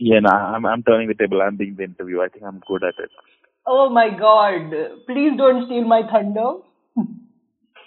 [0.00, 1.42] Yeah, no, I'm I'm turning the table.
[1.42, 2.22] I'm being the interview.
[2.22, 3.10] I think I'm good at it.
[3.66, 4.72] Oh my god.
[5.06, 6.52] Please don't steal my thunder.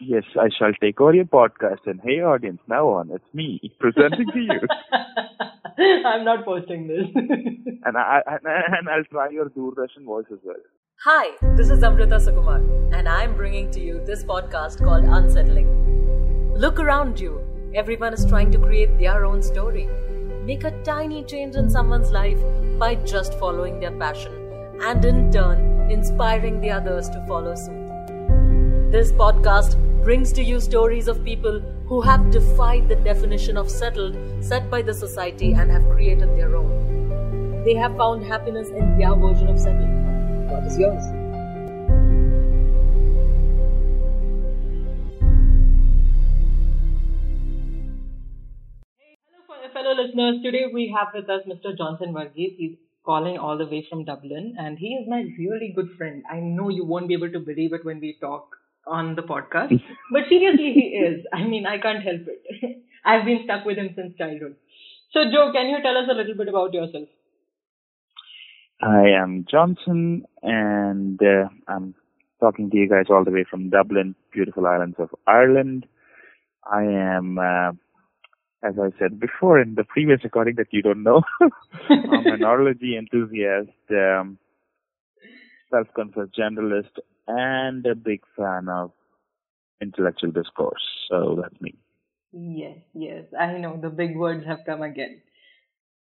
[0.06, 1.86] Yes, I shall take over your podcast.
[1.86, 4.60] And hey, audience, now on, it's me presenting to you.
[6.06, 7.06] I'm not posting this.
[7.86, 10.58] and I, I and I'll try your Doordarshan voice as well.
[11.06, 12.60] Hi, this is Amrita Sukumar,
[12.94, 16.54] and I'm bringing to you this podcast called Unsettling.
[16.58, 17.40] Look around you.
[17.74, 19.88] Everyone is trying to create their own story.
[20.46, 22.38] Make a tiny change in someone's life
[22.78, 24.34] by just following their passion,
[24.82, 28.92] and in turn, inspiring the others to follow suit.
[28.92, 34.18] This podcast brings to you stories of people who have defied the definition of settled
[34.44, 37.64] set by the society and have created their own.
[37.64, 40.52] They have found happiness in their version of settled.
[40.52, 41.23] What is yours?
[50.14, 50.42] Listeners.
[50.44, 51.76] Today we have with us Mr.
[51.78, 52.56] Johnson Varghese.
[52.58, 56.24] He's calling all the way from Dublin, and he is my really good friend.
[56.32, 59.72] I know you won't be able to believe it when we talk on the podcast,
[60.12, 61.26] but seriously, he is.
[61.34, 62.84] I mean, I can't help it.
[63.06, 64.56] I've been stuck with him since childhood.
[65.12, 67.08] So, Joe, can you tell us a little bit about yourself?
[68.82, 71.96] I am Johnson, and uh, I'm
[72.40, 75.86] talking to you guys all the way from Dublin, beautiful islands of Ireland.
[76.70, 77.72] I am, uh,
[78.64, 81.22] as I said before in the previous recording that you don't know,
[82.08, 84.38] I'm an neurology enthusiast, um,
[85.70, 86.98] self-confessed generalist,
[87.28, 88.92] and a big fan of
[89.82, 90.84] intellectual discourse.
[91.10, 91.76] So that's me.
[92.34, 95.22] Yes, yes, I know the big words have come again.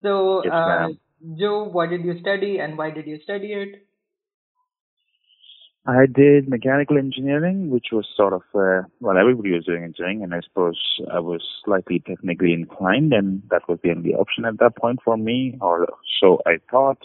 [0.03, 0.89] So, Yes, uh.
[1.39, 3.87] Joe, what did you study and why did you study it?
[5.87, 10.35] I did mechanical engineering, which was sort of, uh, well, everybody was doing engineering, and
[10.35, 10.79] I suppose
[11.11, 15.17] I was slightly technically inclined, and that was the only option at that point for
[15.17, 15.89] me, or
[16.21, 16.99] so I thought.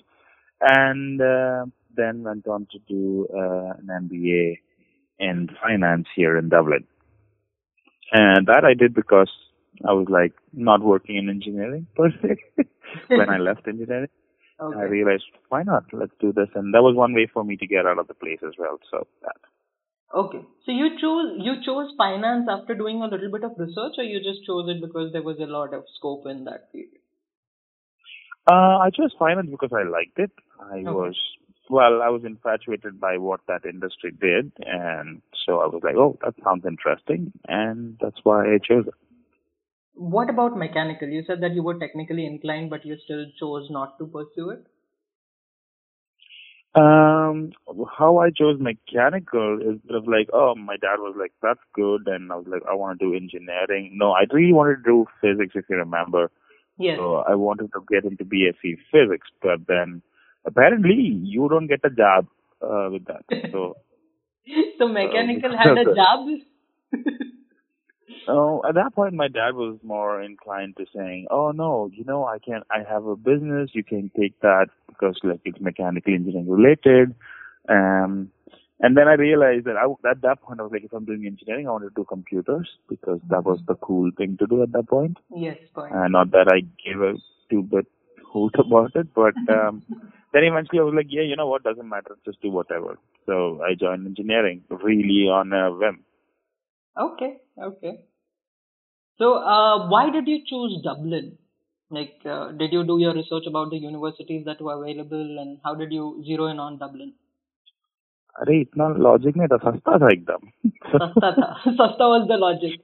[0.62, 4.60] And uh, then went on to do uh, an MBA
[5.20, 6.86] in finance here in Dublin.
[8.12, 9.32] And that I did because
[9.88, 12.38] I was like not working in engineering per se
[13.08, 14.10] when I left engineering.
[14.62, 14.80] Okay.
[14.80, 15.86] I realized, why not?
[15.92, 16.50] Let's do this.
[16.56, 18.80] And that was one way for me to get out of the place as well.
[18.90, 19.36] So that.
[20.14, 20.42] Okay.
[20.66, 24.20] So you chose you chose finance after doing a little bit of research, or you
[24.20, 26.94] just chose it because there was a lot of scope in that field?
[28.50, 30.32] Uh, I chose finance because I liked it.
[30.60, 30.84] I Okay.
[30.84, 31.16] was,
[31.70, 34.52] well, I was infatuated by what that industry did.
[34.66, 37.34] And so I was like, oh, that sounds interesting.
[37.48, 38.94] And that's why I chose it.
[39.96, 41.08] What about mechanical?
[41.08, 44.66] You said that you were technically inclined, but you still chose not to pursue it.
[46.76, 47.54] Um,
[47.98, 52.02] how I chose mechanical is sort of like, oh, my dad was like, that's good.
[52.08, 53.92] And I was like, I want to do engineering.
[53.94, 56.30] No, I really wanted to do physics, if you remember.
[56.78, 56.98] Yes.
[57.00, 60.02] So I wanted to get into BSc physics, but then
[60.46, 62.28] apparently you don't get a job
[62.62, 63.24] uh, with that.
[63.54, 63.78] So
[64.78, 66.28] so mechanical had a job.
[68.28, 72.26] oh, at that point, my dad was more inclined to saying, "Oh no, you know,
[72.26, 72.64] I can't.
[72.70, 73.72] I have a business.
[73.74, 77.16] You can take that because like it's mechanical engineering related."
[77.68, 78.32] Um,
[78.80, 81.26] and then I realized that I, at that point I was like, if I'm doing
[81.26, 84.72] engineering, I want to do computers because that was the cool thing to do at
[84.74, 85.18] that point.
[85.36, 85.94] yes, point.
[85.96, 87.14] Uh, not that I gave a
[87.50, 87.88] two bit
[88.34, 89.82] hoot about it, but um,
[90.34, 92.98] then eventually I was like, yeah, you know what, doesn't matter, just do whatever.
[93.26, 96.04] So I joined engineering really on a whim.
[96.97, 98.05] Okay, okay.
[99.19, 101.39] So, uh, why did you choose Dublin?
[101.91, 105.75] Like, uh, did you do your research about the universities that were available, and how
[105.75, 107.15] did you zero in on Dublin?
[108.43, 110.49] अरे इतना logic नहीं था सस्ता था एकदम
[110.99, 111.49] Sasta tha.
[111.77, 112.81] Sasta was the logic.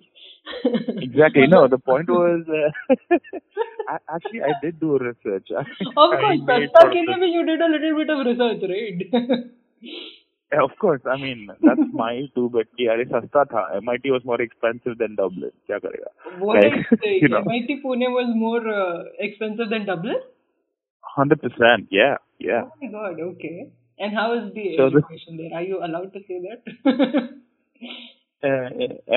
[1.01, 3.17] exactly no the point was uh,
[3.89, 5.49] I, actually I did do research
[5.97, 8.11] Of I course, made Sasta sort ke of liye bhi you did a little bit
[8.11, 9.01] of research, right?
[10.53, 14.25] Yeah, of course I mean that's my two bit कि अरे सस्ता था MIT was
[14.25, 17.19] more expensive than Dublin क्या करेगा what are you Like, saying?
[17.23, 17.41] you know.
[17.47, 20.21] MIT Pune was more uh, expensive than Dublin?
[21.17, 22.15] hundred percent yeah
[22.51, 23.57] yeah Oh my god, okay.
[23.99, 25.53] And how is the So the- education there?
[25.59, 27.29] Are you allowed to say that?
[28.45, 28.69] uh,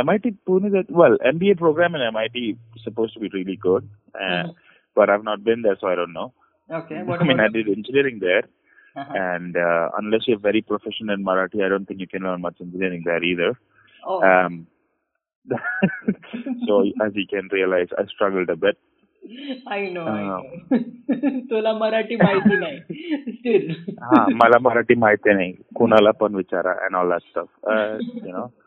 [0.04, 2.44] MIT Pune that well MBA program in MIT
[2.76, 4.54] is supposed to be really good, uh, Mhm.
[4.96, 6.28] but I've not been there, so I don't know.
[6.80, 8.44] okay, what I mean, I about did engineering there,
[8.96, 9.14] uh-huh.
[9.14, 12.58] and uh, unless you're very proficient in Marathi, I don't think you can learn much
[12.62, 13.58] engineering there either.
[14.06, 14.68] Oh, Um,
[16.68, 18.78] so as you can realize, I struggled a bit.
[19.68, 20.44] I know, I uh, know.
[21.50, 22.78] तुला मराठी माहिती नाही.
[23.40, 23.74] Still.
[24.12, 27.50] हा मला मराठी माहिती नाही कुणाला पण विचारा and all that stuff.
[27.68, 28.52] Uh, you know.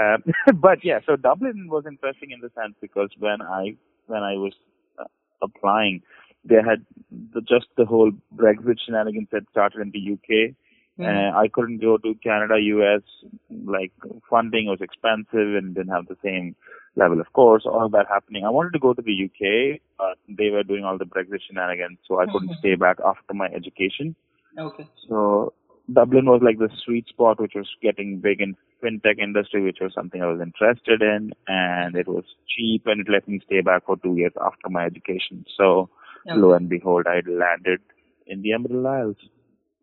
[0.00, 0.22] Um,
[0.60, 4.52] but yeah, so Dublin was interesting in the sense because when I when I was
[4.98, 5.08] uh,
[5.42, 6.02] applying,
[6.45, 6.85] they had
[7.33, 10.55] the, just the whole Brexit shenanigans that started in the UK.
[10.99, 11.05] Mhm.
[11.05, 13.01] Uh, I couldn't go to Canada, US.
[13.49, 13.91] Like
[14.29, 16.55] funding was expensive and didn't have the same
[16.95, 17.65] level of course.
[17.65, 18.45] All that happening.
[18.45, 21.99] I wanted to go to the UK, but they were doing all the Brexit shenanigans,
[22.07, 24.15] so I couldn't stay back after my education.
[24.57, 24.87] Okay.
[25.09, 25.53] So
[25.91, 29.93] Dublin was like the sweet spot, which was getting big in fintech industry, which was
[29.93, 33.85] something I was interested in, and it was cheap, and it let me stay back
[33.85, 35.45] for two years after my education.
[35.57, 35.89] So
[36.27, 37.81] Lo and behold, I landed
[38.27, 39.15] in the Emerald Isles.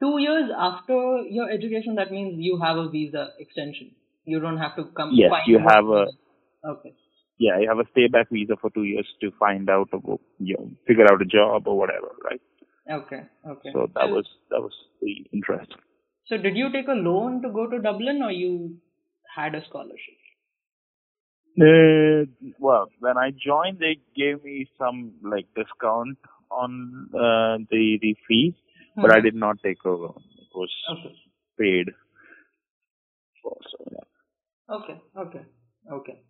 [0.00, 3.92] Two years after your education, that means you have a visa extension.
[4.24, 5.10] You don't have to come.
[5.12, 6.06] Yes, find you have a-.
[6.68, 6.94] Okay.
[7.38, 10.56] Yeah, I have a stay back visa for two years to find out, or, you
[10.58, 12.40] know, figure out a job or whatever, right?
[12.90, 13.22] Okay.
[13.48, 13.70] Okay.
[13.72, 15.72] So that was that was the interest.
[16.26, 18.76] So did you take a loan to go to Dublin, or you
[19.36, 20.21] had a scholarship?
[21.60, 22.24] Uh,
[22.58, 26.18] well, when I joined, they gave me some like discount
[26.50, 28.54] on uh, the the fees,
[29.00, 29.22] but I Mhm.
[29.22, 30.22] did not take loan.
[30.38, 31.14] It was Okay.
[31.58, 31.90] paid.
[33.42, 34.04] For, so yeah.
[34.68, 35.00] Okay.
[35.16, 35.44] Okay.
[35.90, 36.22] Okay.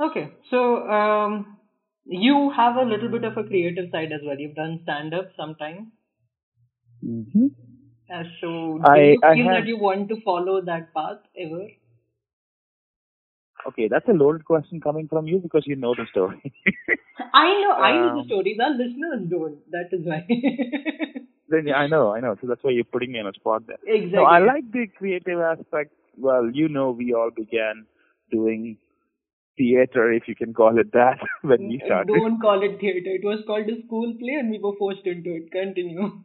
[0.00, 0.32] Okay.
[0.50, 1.58] So um,
[2.04, 4.38] you have a little bit of a creative side as well.
[4.38, 5.92] You've done stand up sometime.
[7.04, 7.46] Mm-hmm.
[8.12, 11.68] Uh, so do I- you feel have- that you want to follow that path ever?
[13.66, 16.52] Okay, that's a loaded question coming from you because you know the story.
[17.34, 18.58] I know, I know the Um, stories.
[18.60, 19.58] Our listeners don't.
[19.70, 20.26] That is why.
[21.48, 22.36] then yeah, I know, I know.
[22.40, 23.78] So that's why you're putting me on a spot there.
[23.84, 24.10] exactly.
[24.18, 25.92] No, I like the creative aspect.
[26.16, 27.86] Well, you know, we all began
[28.30, 28.78] doing
[29.56, 32.14] theater, if you can call it that, when we started.
[32.16, 33.10] Don't call it theater.
[33.20, 35.50] It was called a school play, and we were forced into it.
[35.52, 36.22] Continue.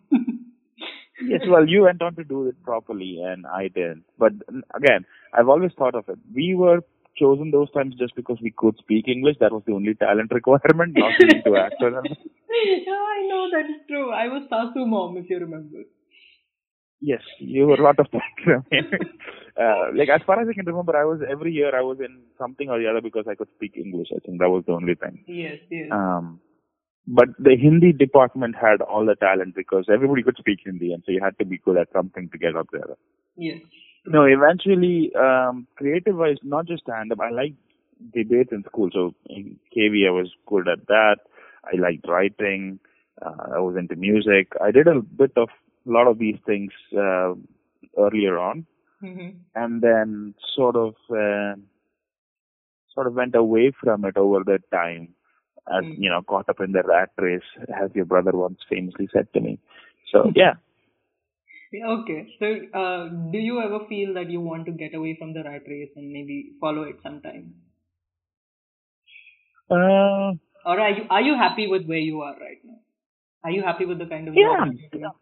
[1.21, 4.03] Yes, well, you went on to do it properly, and I didn't.
[4.19, 4.33] But
[4.75, 6.19] again, I've always thought of it.
[6.33, 6.81] We were
[7.17, 9.37] chosen those times just because we could speak English.
[9.39, 12.17] That was the only talent requirement, not to act or something.
[12.65, 14.11] yeah, I know that is true.
[14.11, 15.83] I was Sasu mom, if you remember.
[17.01, 18.63] Yes, you were a lot of things.
[19.61, 22.21] uh, like as far as I can remember, I was every year I was in
[22.39, 24.07] something or the other because I could speak English.
[24.15, 25.23] I think that was the only thing.
[25.27, 25.89] Yes, yes.
[25.91, 26.39] Um,
[27.07, 31.11] but the Hindi department had all the talent because everybody could speak Hindi, and so
[31.11, 32.95] you had to be good at something to get up there.
[33.37, 33.59] yes.
[34.07, 37.19] No, eventually, um, creative wise, not just stand up.
[37.19, 37.55] I liked
[38.13, 38.89] debates in school.
[38.93, 41.17] So in KV, I was good at that.
[41.65, 42.79] I liked writing.
[43.21, 44.51] Uh, I was into music.
[44.61, 45.49] I did a bit of
[45.87, 47.33] a lot of these things uh,
[47.97, 48.65] earlier on,
[48.99, 51.55] hmm and then sort of uh,
[52.93, 55.09] sort of went away from it over the time.
[55.67, 55.97] As Mm.
[55.97, 57.49] you know, caught up in the rat race,
[57.81, 59.57] as your brother once famously said to me.
[60.11, 60.53] So yeah,
[61.83, 62.27] Okay.
[62.39, 62.45] So,
[62.79, 65.91] uh, do you ever feel that you want to get away from the rat race
[65.95, 67.55] and maybe follow it sometime?
[69.69, 70.33] uh,
[70.65, 72.79] Or are you are you happy with where you are right now?
[73.43, 74.65] Are you happy with the kind of Yeah.
[74.93, 75.13] you're?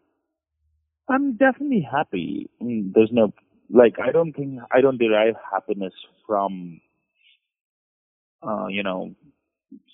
[1.08, 2.50] I'm definitely happy.
[2.62, 3.32] Mm, There's no
[3.70, 5.92] like I don't think I don't derive happiness
[6.26, 6.80] from
[8.42, 9.14] uh, you know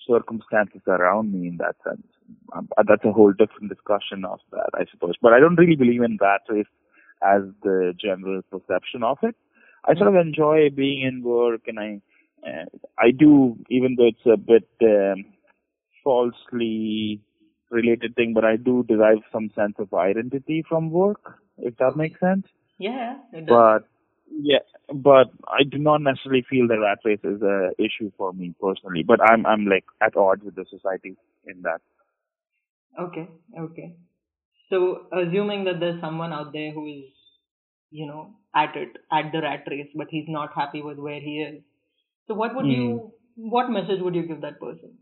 [0.07, 2.07] circumstances around me in that sense.
[2.55, 5.15] Um, uh, that's a whole different discussion of that, I suppose.
[5.21, 6.65] But I don't really believe in that race
[7.23, 9.35] as the general perception of it.
[9.85, 12.01] I sort of enjoy being in work, and I
[12.47, 12.65] uh,
[12.99, 15.25] I do, even though it's a bit um,
[16.03, 17.21] falsely
[17.69, 22.19] related thing, but I do derive some sense of identity from work, if that makes
[22.19, 22.45] sense.
[22.77, 23.47] Yeah, it does.
[23.47, 23.87] But
[24.31, 24.59] yeah,
[24.93, 29.03] but I do not necessarily feel that rat race is a issue for me personally.
[29.03, 31.15] But I'm I'm like at odds with the society
[31.45, 31.81] in that.
[32.99, 33.27] Okay,
[33.59, 33.95] okay.
[34.69, 37.11] So, assuming that there's someone out there who is,
[37.89, 41.41] you know, at it, at the rat race, but he's not happy with where he
[41.41, 41.61] is.
[42.27, 43.49] So, what would you, hmm.
[43.49, 44.97] what message would you give that person?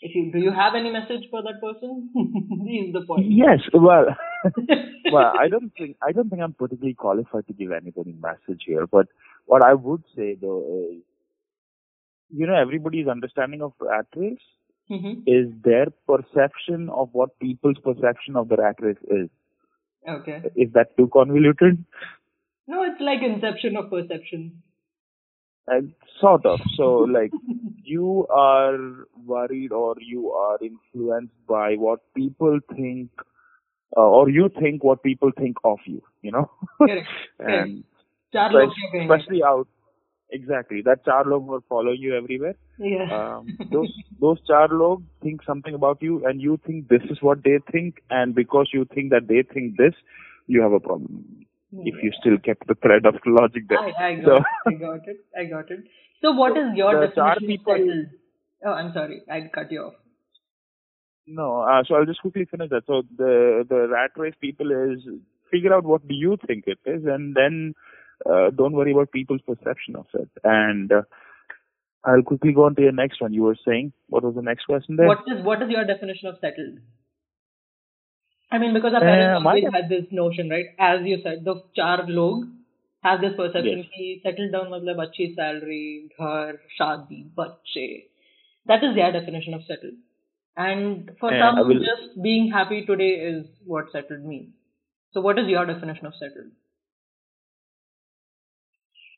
[0.00, 2.10] If you do, you have any message for that person?
[2.16, 3.26] is the point.
[3.28, 4.06] Yes, well,
[5.12, 8.86] well, I don't think I don't think I'm particularly qualified to give anybody message here.
[8.86, 9.08] But
[9.46, 11.02] what I would say though is,
[12.30, 14.38] you know, everybody's understanding of rat race
[14.90, 15.20] mm-hmm.
[15.26, 19.28] is their perception of what people's perception of the rat race is.
[20.08, 20.42] Okay.
[20.56, 21.84] Is that too convoluted?
[22.66, 24.62] No, it's like inception of perception.
[25.66, 26.60] And sort of.
[26.76, 27.30] So, like,
[27.82, 33.10] you are worried or you are influenced by what people think,
[33.96, 36.50] uh, or you think what people think of you, you know?
[36.78, 37.08] Correct.
[37.38, 37.84] and
[38.34, 39.68] especially out
[40.30, 42.54] exactly, that char log will follow you everywhere.
[42.78, 43.08] Yeah.
[43.10, 47.42] Um, those, those char log think something about you and you think this is what
[47.44, 49.94] they think and because you think that they think this,
[50.46, 51.24] you have a problem.
[51.72, 53.78] If you still kept the thread of logic there.
[53.78, 54.44] I, I got So- it.
[54.66, 55.16] I got it.
[55.38, 55.80] I got it.
[56.22, 58.06] So what So is your the definition of people- settled?
[58.66, 59.22] Oh, I'm sorry.
[59.30, 59.94] I cut you off.
[61.26, 62.84] No, uh, so I'll just quickly finish that.
[62.86, 65.00] So the the rat race people is
[65.50, 67.74] figure out what do you think it is, and then
[68.26, 70.28] uh, don't worry about people's perception of it.
[70.44, 71.02] And uh,
[72.04, 73.32] I'll quickly go on to your next one.
[73.32, 75.06] You were saying what was the next question there?
[75.06, 76.78] What is what is your definition of settled?
[78.50, 80.66] I mean, because our parents uh, always had this notion, right?
[80.78, 82.46] As you said, the char log
[83.02, 83.86] have this perception yes.
[83.94, 88.04] ki settled down matlab achhi salary, ghar, shadi, bacche.
[88.66, 89.94] That is their definition of settled.
[90.56, 91.78] And for yeah, some, will...
[91.78, 94.54] just being happy today is what settled means.
[95.12, 96.52] So, what is your definition of settled?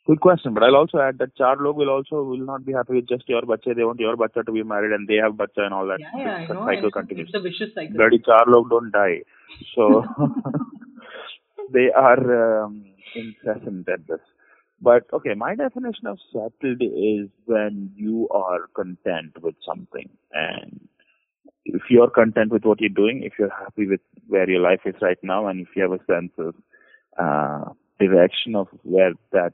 [0.07, 2.95] Good question, but I'll also add that char log will also will not be happy
[2.95, 3.75] with just your bacha.
[3.75, 6.00] They want your bacha to be married, and they have bacha and all that.
[6.00, 6.66] Yeah, yeah, I know.
[6.66, 7.28] cycle It's, continues.
[7.28, 7.97] it's a vicious cycle.
[7.97, 9.21] Bloody char log don't die,
[9.75, 10.04] so
[11.73, 14.21] they are um, incessant at this.
[14.80, 20.88] But okay, my definition of settled is when you are content with something, and
[21.66, 24.95] if you're content with what you're doing, if you're happy with where your life is
[25.02, 26.54] right now, and if you have a sense of
[27.19, 29.52] uh, direction of where that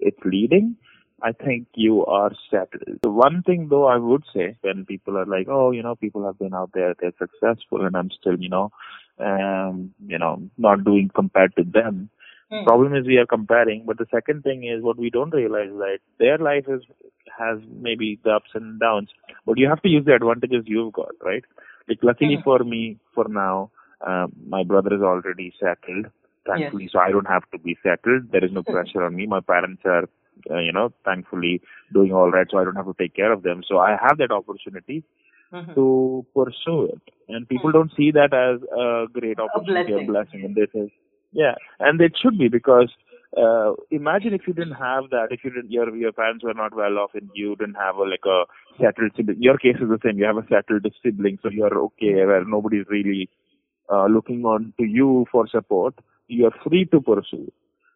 [0.00, 0.76] it's leading,
[1.22, 3.00] I think you are settled.
[3.02, 6.24] The one thing though I would say when people are like, oh, you know, people
[6.24, 8.70] have been out there, they're successful and I'm still, you know,
[9.18, 12.10] um, you know, not doing compared to them.
[12.50, 12.64] Hmm.
[12.64, 15.98] Problem is we are comparing, but the second thing is what we don't realize that
[16.18, 16.82] their life is
[17.38, 19.08] has maybe the ups and downs,
[19.46, 21.44] but you have to use the advantages you've got, right?
[21.88, 22.44] Like luckily Mhm.
[22.44, 23.70] for me, for now,
[24.06, 26.06] um, my brother is already settled,
[26.50, 28.30] thankfully, so I don't have to be settled.
[28.32, 29.26] There is no pressure on me.
[29.26, 30.04] My parents are,
[30.50, 31.60] uh, you know, thankfully
[31.92, 33.62] doing all right, so I don't have to take care of them.
[33.66, 35.04] So I have that opportunity
[35.52, 35.74] Mhm.
[35.74, 37.02] to pursue it.
[37.28, 37.78] And people Hmm.
[37.78, 40.08] don't see that as a great opportunity, blessing.
[40.08, 40.44] a blessing.
[40.44, 40.92] And this say,
[41.32, 42.92] yeah, and it should be because
[43.36, 46.74] uh, imagine if you didn't have that, if you didn't, your your parents were not
[46.74, 48.44] well off, and you didn't have a like a
[48.80, 49.42] settled sibling.
[49.42, 50.18] Your case is the same.
[50.18, 52.14] You have a settled sibling, so you're okay.
[52.32, 53.28] Where nobody's really
[53.92, 55.94] uh, looking on to you for support.
[56.38, 57.52] You're free to pursue.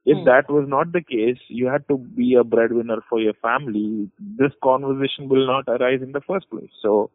[0.07, 0.25] If Hmm.
[0.25, 4.11] that was not the case, you had to be a breadwinner for your family.
[4.41, 6.73] This conversation will not arise in the first place.
[6.81, 7.11] So,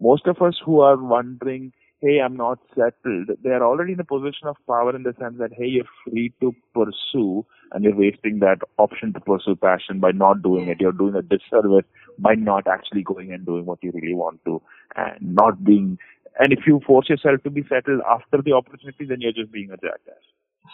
[0.00, 4.04] most of us who are wondering, hey, I'm not settled, they are already in a
[4.04, 8.38] position of power in the sense that, hey, you're free to pursue and you're wasting
[8.40, 10.80] that option to pursue passion by not doing it.
[10.80, 11.84] You're doing a disservice
[12.18, 14.62] by not actually going and doing what you really want to
[14.96, 15.98] and not being,
[16.38, 19.70] and if you force yourself to be settled after the opportunity, then you're just being
[19.70, 20.24] a jackass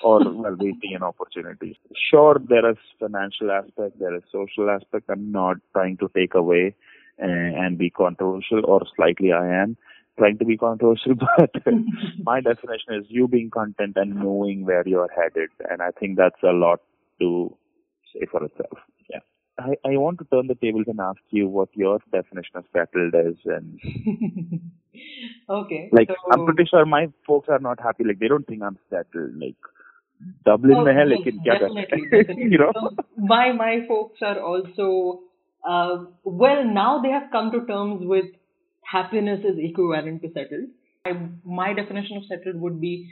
[0.03, 1.79] or well wasting an opportunity.
[2.11, 5.05] Sure, there is financial aspect, there is social aspect.
[5.09, 6.75] I'm not trying to take away
[7.19, 9.77] and, and be controversial, or slightly I am
[10.19, 11.15] trying to be controversial.
[11.37, 11.51] But
[12.23, 16.43] my definition is you being content and knowing where you're headed, and I think that's
[16.43, 16.81] a lot
[17.21, 17.55] to
[18.13, 18.79] say for itself.
[19.11, 19.21] Yeah.
[19.59, 23.15] I, I want to turn the tables and ask you what your definition of settled
[23.15, 23.81] is and
[25.49, 25.89] okay.
[25.93, 28.05] like so, I'm pretty sure my folks are not happy.
[28.05, 29.39] Like they don't think I'm settled.
[29.39, 29.57] Like
[30.45, 32.73] Dublin oh, mein hai, lekin kya definitely, you know?
[33.17, 35.21] My my folks are also
[35.67, 38.27] uh, well now they have come to terms with
[38.83, 40.71] happiness is equivalent to settled.
[41.45, 43.11] My definition of settled would be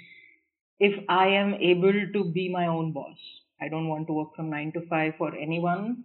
[0.81, 3.17] if I am able to be my own boss.
[3.61, 6.05] I don't want to work from nine to five for anyone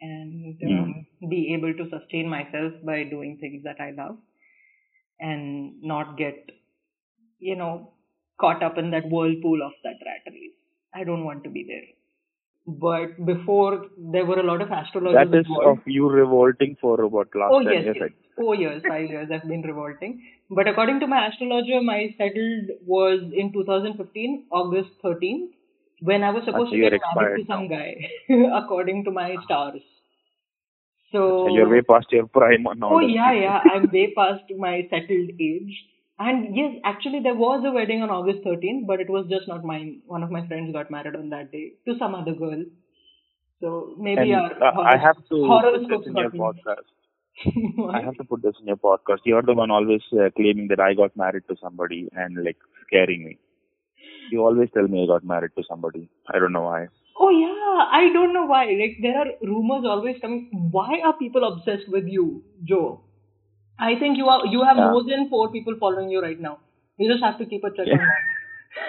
[0.00, 1.28] and um, hmm.
[1.28, 4.16] be able to sustain myself by doing things that I love
[5.18, 6.50] and not get,
[7.38, 7.92] you know,
[8.40, 10.52] caught up in that whirlpool of that rat race.
[10.94, 11.88] I don't want to be there.
[12.66, 15.80] But before there were a lot of astrologers That is involved.
[15.80, 17.96] of you revolting for about last Oh 10 yes, years.
[18.00, 18.10] yes.
[18.36, 20.22] Four oh, years, five years I've been revolting.
[20.50, 25.50] But according to my astrologer, my settled was in 2015, August 13th,
[26.00, 27.96] when I was supposed to get married to some guy,
[28.54, 29.42] according to my ah.
[29.44, 29.82] stars.
[31.12, 32.94] So So you're way past your prime now.
[32.94, 33.60] Oh yeah, yeah.
[33.74, 35.74] I'm way past my settled age.
[36.20, 39.64] And yes, actually there was a wedding on August 13th, but it was just not
[39.64, 40.02] mine.
[40.06, 42.64] One of my friends got married on that day to some other girl.
[43.60, 46.88] So maybe And our uh, I have to put horoscopes this in your podcast.
[47.92, 49.20] I have to put this in your podcast.
[49.24, 53.24] You're the one always uh, claiming that I got married to somebody and like scaring
[53.24, 53.38] me.
[54.30, 56.08] You always tell me I got married to somebody.
[56.28, 56.88] I don't know why.
[57.18, 58.64] Oh yeah, I don't know why.
[58.66, 60.48] Like there are rumors always coming.
[60.72, 63.02] Why are people obsessed with you, Joe?
[63.80, 64.40] I think you are.
[64.54, 64.90] You have Yeah.
[64.94, 66.56] more than four people following you right now.
[66.98, 68.00] You just have to keep a check Yeah.
[68.00, 68.26] on that.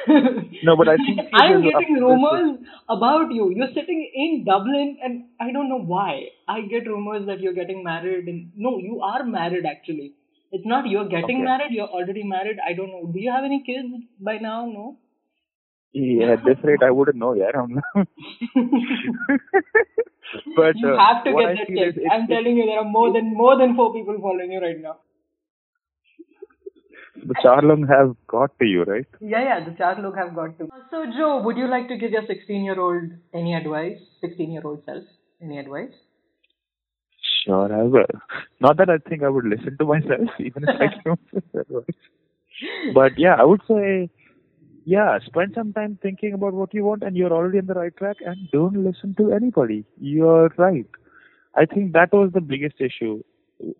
[0.70, 2.50] No, but I think I'm getting rumors
[2.96, 3.46] about you.
[3.60, 6.12] You're sitting in Dublin, and I don't know why.
[6.48, 10.10] I get rumors that you're getting married, and no, you are married actually.
[10.52, 11.50] It's not you're getting Okay.
[11.52, 11.72] married.
[11.80, 12.58] You're already married.
[12.68, 13.04] I don't know.
[13.16, 13.96] Do you have any kids
[14.32, 14.60] by now?
[14.76, 14.86] No.
[15.94, 17.34] Yeah, at this rate, I wouldn't know.
[17.34, 17.82] Yeah, I'm
[20.56, 22.92] but You uh, have to get I that is it's- I'm telling you, there are
[22.98, 24.98] more than more than four people following you right now.
[27.16, 29.06] the Charlong have got to you, right?
[29.20, 30.70] Yeah, yeah, the char have got to.
[30.90, 34.00] So, Joe, would you like to give your 16 year old any advice?
[34.22, 35.04] 16 year old self,
[35.42, 35.94] any advice?
[37.46, 38.06] Sure, I will.
[38.60, 41.20] Not that I think I would listen to myself, even if I don't
[41.54, 41.96] advice.
[42.94, 44.10] But yeah, I would say,
[44.86, 47.96] yeah, spend some time thinking about what you want, and you're already on the right
[47.96, 48.18] track.
[48.26, 49.86] And don't listen to anybody.
[50.00, 50.88] You're right.
[51.56, 53.24] I think that was the biggest issue.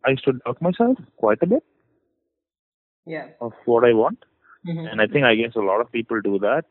[0.06, 1.64] I used to doubt myself quite a bit
[3.06, 3.28] Yeah.
[3.40, 4.26] of what I want.
[4.68, 4.92] Mhm.
[4.92, 6.66] And I think I guess a lot of people do that.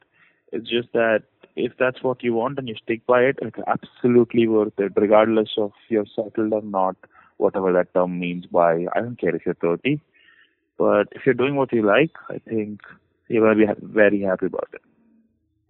[0.53, 1.25] It's just that
[1.57, 5.57] if that's what you want and you stick by it, it's absolutely worth it, regardless
[5.59, 6.97] of you're settled or not,
[7.39, 10.01] whatever that term means by I don't care if you're 30.
[10.79, 12.81] But if you're doing what you like, I think
[13.31, 14.83] you're going to be ha- very happy about it.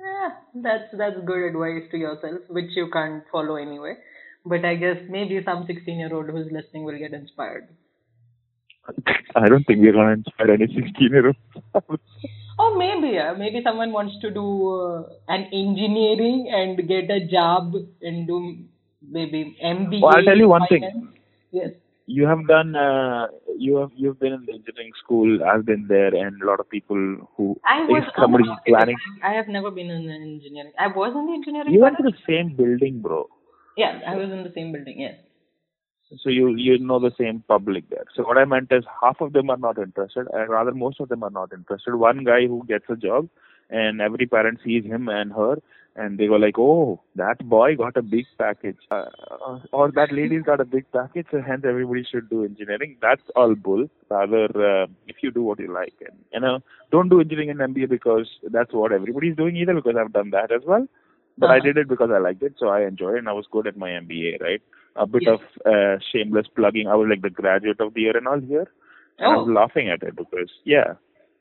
[0.00, 3.94] Yeah, that's that's good advice to yourself, which you can't follow anyway.
[4.44, 7.68] But I guess maybe some 16 year old who's listening will get inspired.
[9.36, 11.36] I don't think we're going to inspire any 16-year-old.
[12.58, 17.72] Or maybe, yeah, maybe someone wants to do uh, an engineering and get a job
[18.02, 18.58] and do
[19.00, 20.02] maybe MBA.
[20.04, 21.08] I'll tell you one thing.
[21.52, 21.70] Yes.
[22.16, 23.26] You have done uh,
[23.64, 26.68] you have you've been in the engineering school i've been there and a lot of
[26.76, 27.02] people
[27.36, 30.72] who I was okay, planning I have never been in engineering.
[30.78, 31.72] I was in the engineering.
[31.74, 33.28] you went to the same building bro
[33.76, 34.96] Yeah, I was in the same building.
[35.00, 35.14] Yes.
[36.22, 39.32] so you you know the same public there so what i meant is half of
[39.36, 42.58] them are not interested and rather most of them are not interested one guy who
[42.72, 43.28] gets a job
[43.70, 45.56] and every parent sees him and her
[45.96, 48.76] and they go like oh that boy got a big package.
[48.90, 49.04] Uh,
[49.46, 52.96] uh, or that lady's got a big package so hence everybody should do engineering.
[53.02, 53.88] That's all bull.
[54.10, 56.60] Rather uh, if you do what you like and you know
[56.92, 60.52] don't do engineering and mba because that's what everybody's doing either because i've done that
[60.52, 60.86] as well.
[61.38, 61.64] But i Uh-huh.
[61.66, 63.76] did it because i liked it so i enjoyed it and i was good at
[63.76, 64.62] my mba right?
[64.96, 65.36] A bit Yes.
[65.36, 65.40] of
[65.72, 66.86] uh, shameless plugging.
[66.88, 68.66] I was like the graduate of the year and all here.
[69.18, 69.42] And i Oh.
[69.42, 70.94] was laughing at it because yeah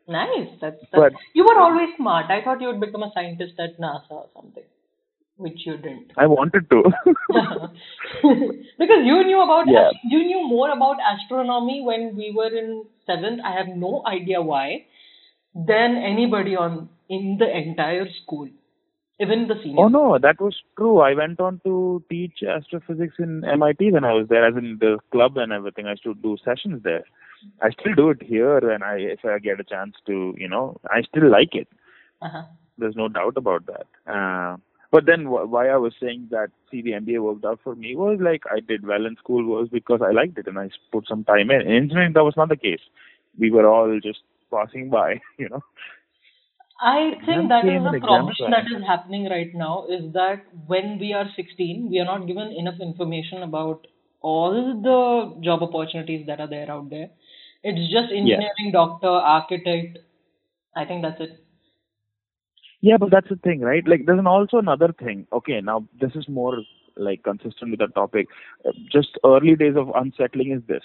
[0.09, 0.49] Nice.
[0.59, 2.31] That's, that's But- you were always smart.
[2.31, 4.63] I thought you would become a scientist at NASA or something,
[5.37, 6.11] which you didn't.
[6.17, 6.79] i wanted to
[8.83, 9.91] because you knew about Yeah.
[10.13, 13.41] you knew more about astronomy when we were in seventh.
[13.45, 14.85] I have no idea why.
[15.55, 18.47] Than anybody on in the entire school,
[19.19, 19.79] even the seniors.
[19.79, 20.99] Oh no, that was true.
[20.99, 24.99] I went on to teach astrophysics in MIT when I was there, as in the
[25.11, 25.87] club and everything.
[25.87, 27.03] I used to do sessions there.
[27.61, 30.79] I still do it here when I if I get a chance to, you know,
[30.89, 31.67] I still like it.
[32.21, 32.43] Uh-huh.
[32.77, 33.87] There's no doubt about that.
[34.11, 34.57] Uh,
[34.91, 37.95] but then wh- why I was saying that see the MBA worked out for me
[37.95, 41.07] was like I did well in school was because I liked it and I put
[41.07, 41.61] some time in.
[41.61, 42.81] In engineering that was not the case.
[43.37, 44.19] We were all just
[44.51, 45.61] passing by, you know.
[46.81, 51.13] I think that is the problem that is happening right now is that when we
[51.13, 53.85] are 16, we are not given enough information about
[54.21, 57.09] all the job opportunities that are there out there.
[57.63, 59.99] It's just engineering, doctor, architect.
[60.75, 61.43] I think that's it.
[62.81, 63.85] Yeah, but that's the thing, right?
[63.85, 65.27] Like, there's an also another thing.
[65.33, 66.57] Okay, now this is more
[66.95, 68.27] like consistent with the topic.
[68.65, 70.83] Uh, Just early days of unsettling is this: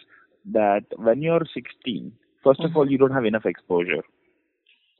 [0.52, 2.76] that when you're 16, 1st of Mhm.
[2.76, 4.02] all, you don't have enough exposure.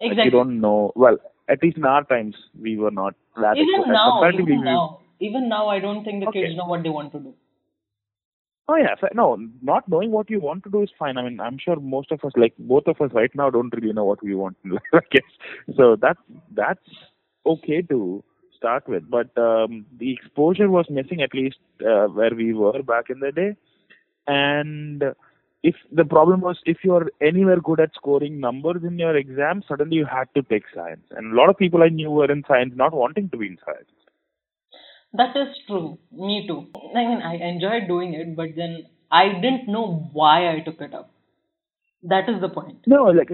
[0.01, 0.25] Like, Exactly.
[0.27, 0.93] you don't know.
[0.95, 3.57] Well, at least in our times, we were not that.
[3.59, 3.91] Even exposed.
[3.93, 6.43] now, even now, even now, I don't think the Okay.
[6.45, 7.35] kids know what they want to do.
[8.67, 11.19] Oh yeah, so, no, not knowing what you want to do is fine.
[11.19, 13.93] I mean, I'm sure most of us, like both of us right now, don't really
[13.93, 14.79] know what we want to do.
[14.95, 15.97] I guess so.
[16.01, 16.21] That's
[16.53, 16.81] that's
[17.45, 18.25] okay to
[18.57, 23.11] start with, but um, the exposure was missing at least uh, where we were back
[23.11, 23.55] in the day.
[24.27, 25.05] And
[25.63, 29.97] if the problem was if you're anywhere good at scoring numbers in your exam, suddenly
[29.97, 31.05] you had to take science.
[31.11, 33.59] And a lot of people I knew were in science, not wanting to be in
[33.65, 33.91] science.
[35.15, 35.99] That is true.
[36.13, 36.67] Me too.
[36.95, 40.93] I mean, I enjoyed doing it, but then I didn't know why I took it
[40.93, 41.11] up.
[42.03, 42.79] That is the point.
[42.87, 43.31] No, like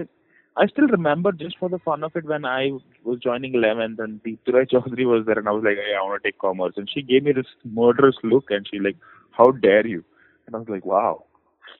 [0.57, 2.71] I still remember just for the fun of it when I
[3.03, 6.21] was joining 11th and Deepthi Chaudhary was there and I was like, hey, I want
[6.21, 6.73] to take commerce.
[6.77, 8.97] And she gave me this murderous look and she like,
[9.31, 10.03] how dare you?
[10.45, 11.25] And I was like, wow.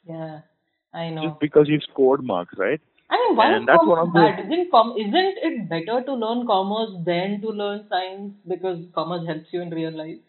[0.07, 0.39] Yeah,
[0.93, 1.29] I know.
[1.29, 2.81] Just because you scored marks, right?
[3.11, 4.39] I mean, why And that's commerce one of the- bad?
[4.45, 9.51] Isn't, com- isn't it better to learn commerce than to learn science because commerce helps
[9.51, 10.19] you in real life?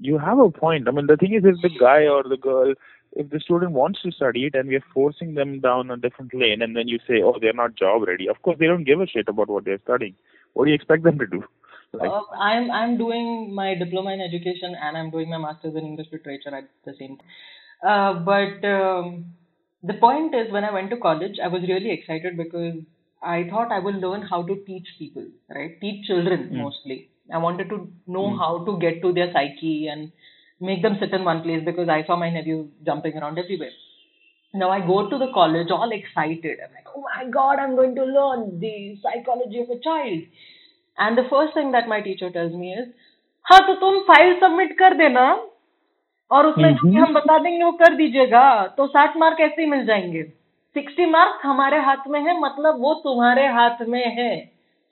[0.00, 0.88] You have a point.
[0.88, 2.74] I mean, the thing is, if the guy or the girl,
[3.12, 6.34] if the student wants to study it and we are forcing them down a different
[6.34, 9.00] lane and then you say, oh, they're not job ready, of course, they don't give
[9.00, 10.14] a shit about what they're studying.
[10.52, 11.42] What do you expect them to do?
[11.92, 15.84] Like, Uh, I'm I'm doing my diploma in education and I'm doing my master's in
[15.86, 17.28] English literature at the same time.
[17.92, 19.26] Uh, but um,
[19.82, 22.74] the point is when i went to college i was really excited because
[23.22, 25.80] i thought i will learn how to teach people right?
[25.80, 26.62] Teach children mm.
[26.62, 27.10] mostly.
[27.32, 28.38] I wanted to know mm.
[28.38, 30.12] how to get to their psyche and
[30.60, 33.70] make them sit in one place because i saw my nephew jumping around everywhere.
[34.54, 36.58] Now i go to the college all excited.
[36.64, 40.22] I'm like oh my god i'm going to learn the psychology of a child.
[40.98, 42.88] And the first thing that my teacher tells me is
[43.42, 45.36] how to tum file submit kar dena
[46.30, 48.44] और उसमें जो भी हम बता देंगे वो कर दीजिएगा
[48.76, 50.22] तो साठ मार्क ऐसे ही मिल जाएँगे।
[50.76, 54.34] सिक्सटी मार्क हमारे हाथ में है मतलब वो तुम्हारे हाथ में है।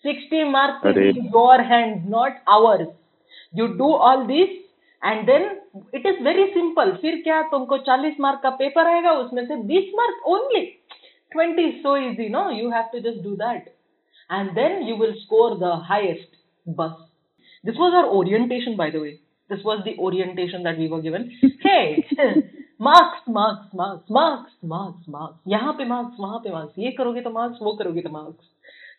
[0.04, 0.86] Sixty mark
[1.34, 2.88] your hand not hours
[3.54, 4.48] you do all this
[5.02, 5.50] and then
[5.94, 9.90] it is very simple फिर क्या तुमको चालीस मार्क का पेपर आएगा उसमें से बीस
[9.94, 10.64] mark only
[11.32, 13.72] twenty so easy no you have to just do that
[14.30, 16.32] and then you will score the highest
[16.66, 16.96] बस।
[17.64, 19.12] This was our orientation, by the way.
[19.50, 21.30] This was the orientation that we were given.
[21.60, 22.04] hey,
[22.78, 25.38] marks, marks, marks, marks, marks, marks.
[25.48, 26.78] यहाँ पे marks, वहाँ पे marks.
[26.78, 28.50] ये करोगे तो marks, वो करोगे तो marks.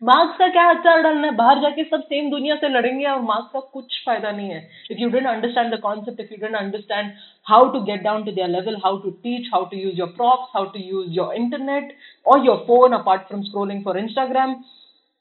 [0.01, 3.51] मार्क्स का क्या अचार डालना है बाहर जाके सब सेम दुनिया से लड़ेंगे और मार्क्स
[3.53, 4.57] का कुछ फ़ायदा नहीं है
[4.91, 7.11] if you don't understand the concept if you don't understand
[7.47, 10.51] how to get down to their level how to teach how to use your props
[10.55, 14.55] how to use your internet और your phone apart from scrolling for Instagram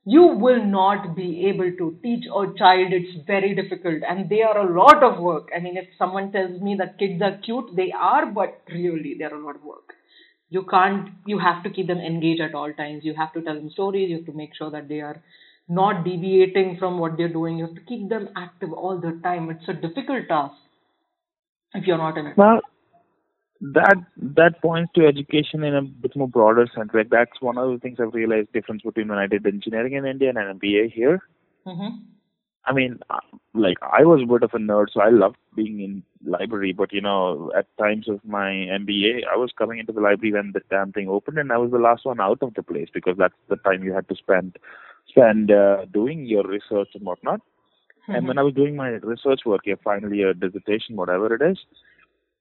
[0.04, 2.92] you will not be able to teach a child.
[2.92, 5.48] It's very difficult and they are a lot of work.
[5.56, 9.34] I mean if someone tells me that kids are cute they are but really they're
[9.34, 9.94] a lot of work.
[10.50, 13.04] You can't you have to keep them engaged at all times.
[13.04, 14.10] You have to tell them stories.
[14.10, 15.22] You have to make sure that they are
[15.68, 17.58] not deviating from what they're doing.
[17.58, 19.48] You have to keep them active all the time.
[19.50, 20.54] It's a difficult task
[21.74, 22.60] if you're not in it Well,
[23.72, 26.90] that that points to education in a bit more broader sense.
[26.92, 30.04] Like that's one of the things I've realized difference between when I did engineering in
[30.04, 31.20] India and an MBA here.
[31.66, 31.96] mm-hmm.
[32.66, 33.18] I mean, uh,
[33.52, 36.72] like I was a bit of a nerd, so I loved being in library.
[36.72, 40.52] But you know, at times of my MBA, I was coming into the library when
[40.52, 43.16] the damn thing opened, and I was the last one out of the place because
[43.18, 44.56] that's the time you had to spend
[45.08, 47.40] spend uh, doing your research and whatnot.
[48.06, 51.58] And when I was doing my research work, your final year dissertation, whatever it is,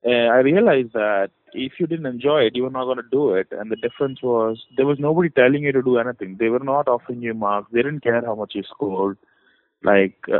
[0.05, 3.33] uh, I realized that if you didn't enjoy it, you were not going to do
[3.33, 3.47] it.
[3.51, 6.37] And the difference was there was nobody telling you to do anything.
[6.39, 7.71] They were not offering you marks.
[7.71, 9.17] They didn't care how much you scored.
[9.83, 10.39] Like uh,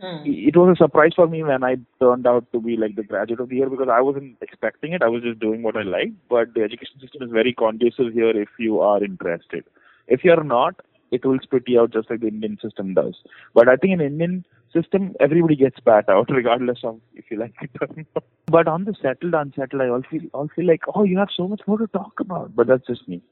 [0.00, 0.18] Hmm.
[0.24, 3.40] it was a surprise for me when I turned out to be like the graduate
[3.40, 5.02] of the year because I wasn't expecting it.
[5.02, 6.14] I was just doing what I liked.
[6.28, 9.64] But the education system is very conducive here if you are interested.
[10.08, 13.14] If you're not, it will spit you out just like the Indian system does.
[13.54, 17.54] But I think in Indian system, everybody gets spat out regardless of if you like
[17.60, 18.24] it or not.
[18.46, 21.48] But on the settled, unsettled, I all feel, all feel like, oh, you have so
[21.48, 22.54] much more to talk about.
[22.54, 23.22] But that's just me.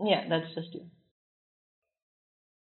[0.00, 0.86] Yeah, that's just you.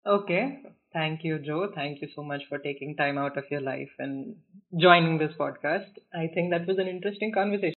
[0.06, 0.62] Okay.
[0.92, 1.70] Thank you, Joe.
[1.74, 4.36] Thank you so much for taking time out of your life and
[4.76, 5.88] joining this podcast.
[6.12, 7.74] I think that was an interesting conversation.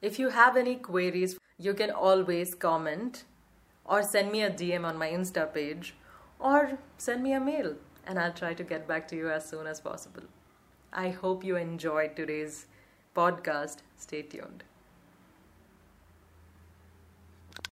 [0.00, 3.24] If you have any queries, you can always comment
[3.84, 5.94] or send me a DM on my Insta page
[6.38, 9.66] or send me a mail and I'll try to get back to you as soon
[9.66, 10.22] as possible.
[10.92, 12.66] I hope you enjoyed today's
[13.14, 13.78] podcast.
[13.96, 14.64] Stay tuned.